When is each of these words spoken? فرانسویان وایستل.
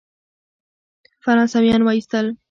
فرانسویان 1.25 1.81
وایستل. 1.83 2.27